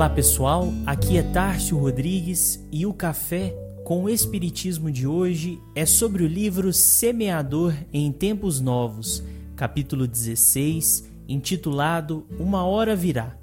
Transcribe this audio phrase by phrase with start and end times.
[0.00, 3.54] Olá pessoal, aqui é Tárcio Rodrigues e o café
[3.84, 9.22] com o Espiritismo de hoje é sobre o livro Semeador em Tempos Novos,
[9.54, 13.36] capítulo 16, intitulado Uma Hora Virá.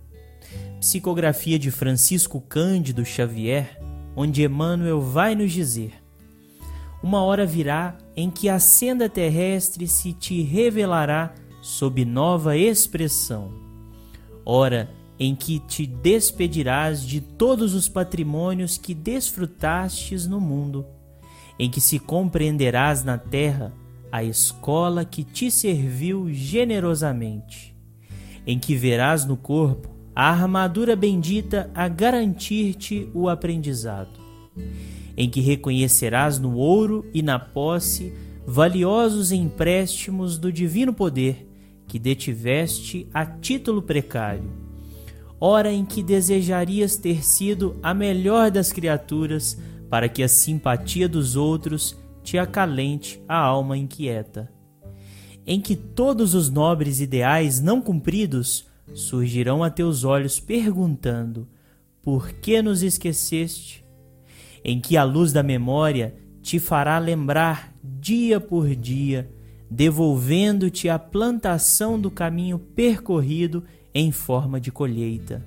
[0.80, 3.80] Psicografia de Francisco Cândido Xavier,
[4.16, 5.94] onde Emmanuel vai nos dizer:
[7.04, 13.52] Uma hora virá em que a senda terrestre se te revelará sob nova expressão.
[14.44, 14.90] Hora
[15.20, 20.86] em que te despedirás de todos os patrimônios que desfrutastes no mundo,
[21.58, 23.74] em que se compreenderás na terra
[24.12, 27.76] a escola que te serviu generosamente,
[28.46, 34.20] em que verás no corpo a armadura bendita a garantir-te o aprendizado,
[35.16, 38.14] em que reconhecerás no ouro e na posse
[38.46, 41.48] valiosos empréstimos do divino poder
[41.88, 44.67] que detiveste a título precário
[45.40, 49.58] hora em que desejarias ter sido a melhor das criaturas
[49.90, 54.52] para que a simpatia dos outros te acalente a alma inquieta.
[55.46, 61.48] Em que todos os nobres ideais não cumpridos surgirão a teus olhos perguntando:
[62.02, 63.86] Por que nos esqueceste?
[64.64, 69.30] Em que a luz da memória te fará lembrar dia por dia,
[69.70, 73.64] devolvendo-te a plantação do caminho percorrido
[73.98, 75.44] em forma de colheita.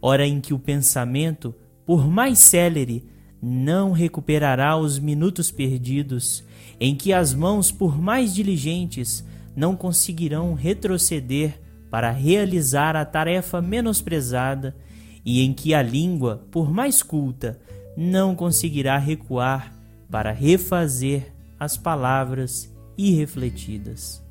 [0.00, 1.52] Hora em que o pensamento,
[1.84, 3.04] por mais célere,
[3.42, 6.44] não recuperará os minutos perdidos,
[6.78, 9.24] em que as mãos, por mais diligentes,
[9.56, 14.76] não conseguirão retroceder para realizar a tarefa menosprezada,
[15.24, 17.58] e em que a língua, por mais culta,
[17.96, 19.74] não conseguirá recuar
[20.08, 24.22] para refazer as palavras irrefletidas.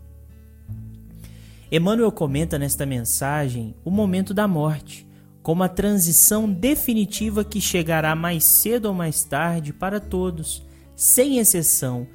[1.72, 5.08] Emmanuel comenta nesta mensagem o momento da morte,
[5.44, 10.66] como a transição definitiva que chegará mais cedo ou mais tarde para todos,
[10.96, 12.08] sem exceção,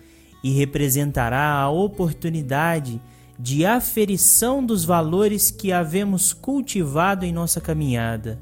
[0.42, 3.00] e representará a oportunidade
[3.38, 8.40] de aferição dos valores que havemos cultivado em nossa caminhada.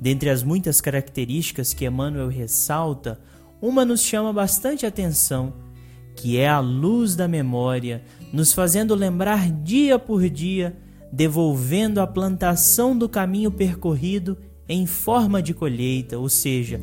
[0.00, 3.20] Dentre as muitas características que Emmanuel ressalta,
[3.60, 5.52] uma nos chama bastante atenção
[6.20, 10.76] que é a luz da memória, nos fazendo lembrar dia por dia,
[11.10, 14.36] devolvendo a plantação do caminho percorrido
[14.68, 16.78] em forma de colheita, ou seja,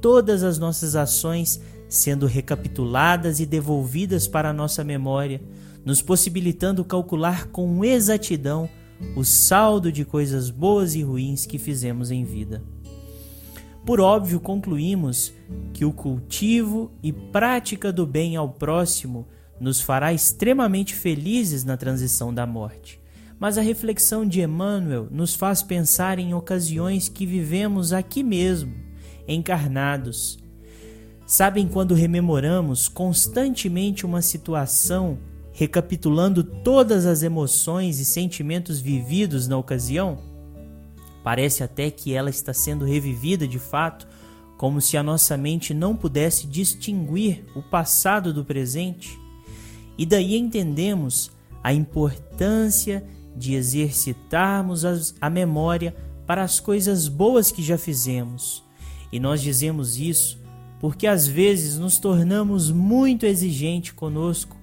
[0.00, 5.42] todas as nossas ações sendo recapituladas e devolvidas para a nossa memória,
[5.84, 8.66] nos possibilitando calcular com exatidão
[9.14, 12.62] o saldo de coisas boas e ruins que fizemos em vida.
[13.84, 15.32] Por óbvio, concluímos
[15.72, 19.26] que o cultivo e prática do bem ao próximo
[19.58, 23.00] nos fará extremamente felizes na transição da morte.
[23.38, 28.74] Mas a reflexão de Emmanuel nos faz pensar em ocasiões que vivemos aqui mesmo,
[29.26, 30.38] encarnados.
[31.26, 35.18] Sabem quando rememoramos constantemente uma situação,
[35.52, 40.29] recapitulando todas as emoções e sentimentos vividos na ocasião?
[41.22, 44.06] Parece até que ela está sendo revivida de fato,
[44.56, 49.18] como se a nossa mente não pudesse distinguir o passado do presente.
[49.96, 51.30] E daí entendemos
[51.62, 53.04] a importância
[53.36, 54.84] de exercitarmos
[55.20, 55.94] a memória
[56.26, 58.62] para as coisas boas que já fizemos.
[59.12, 60.40] E nós dizemos isso
[60.80, 64.56] porque às vezes nos tornamos muito exigentes conosco,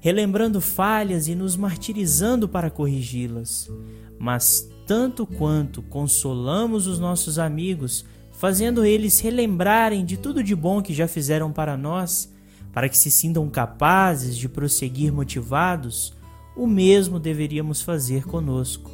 [0.00, 3.70] relembrando falhas e nos martirizando para corrigi-las.
[4.18, 10.94] Mas tanto quanto consolamos os nossos amigos, fazendo eles relembrarem de tudo de bom que
[10.94, 12.32] já fizeram para nós,
[12.72, 16.14] para que se sintam capazes de prosseguir motivados,
[16.56, 18.90] o mesmo deveríamos fazer conosco.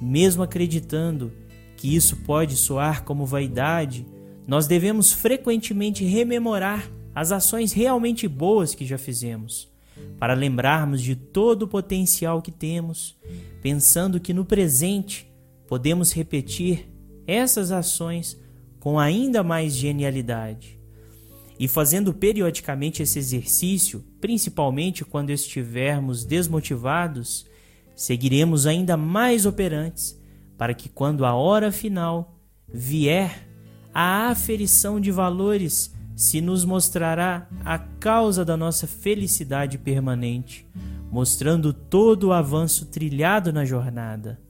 [0.00, 1.32] Mesmo acreditando
[1.76, 4.06] que isso pode soar como vaidade,
[4.46, 9.71] nós devemos frequentemente rememorar as ações realmente boas que já fizemos,
[10.18, 13.16] para lembrarmos de todo o potencial que temos,
[13.60, 15.30] pensando que no presente
[15.66, 16.88] podemos repetir
[17.26, 18.40] essas ações
[18.78, 20.78] com ainda mais genialidade.
[21.58, 27.46] E fazendo periodicamente esse exercício, principalmente quando estivermos desmotivados,
[27.94, 30.20] seguiremos ainda mais operantes
[30.58, 32.36] para que, quando a hora final
[32.66, 33.48] vier,
[33.94, 40.66] a aferição de valores se nos mostrará a causa da nossa felicidade permanente
[41.12, 44.40] mostrando todo o avanço trilhado na jornada.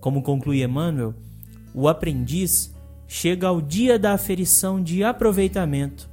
[0.00, 1.14] Como conclui Emmanuel,
[1.74, 2.74] o aprendiz
[3.06, 6.08] chega ao dia da aferição de aproveitamento.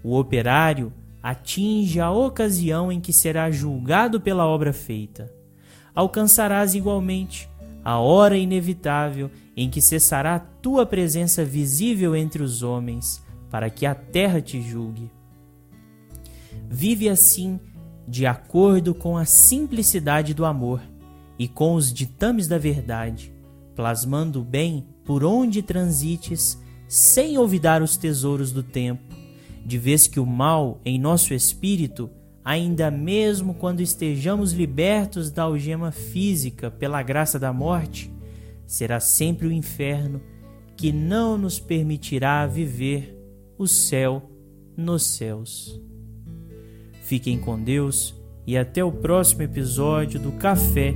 [0.00, 5.28] O operário atinge a ocasião em que será julgado pela obra feita.
[5.92, 7.48] Alcançarás igualmente
[7.84, 13.20] a hora inevitável em que cessará tua presença visível entre os homens,
[13.56, 15.10] para que a terra te julgue.
[16.68, 17.58] Vive assim,
[18.06, 20.82] de acordo com a simplicidade do amor
[21.38, 23.32] e com os ditames da verdade,
[23.74, 29.02] plasmando o bem por onde transites, sem olvidar os tesouros do tempo,
[29.64, 32.10] de vez que o mal em nosso espírito
[32.44, 38.12] ainda mesmo quando estejamos libertos da algema física pela graça da morte,
[38.66, 40.20] será sempre o inferno
[40.76, 43.15] que não nos permitirá viver
[43.58, 44.30] o céu
[44.76, 45.80] nos céus.
[47.02, 48.14] Fiquem com Deus
[48.46, 50.94] e até o próximo episódio do Café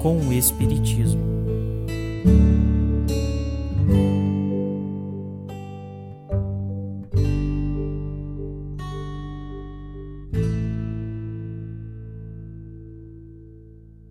[0.00, 1.22] com o Espiritismo.